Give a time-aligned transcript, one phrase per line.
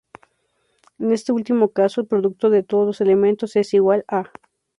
[0.97, 4.31] En este último caso, el producto de todos los elementos es igual "a".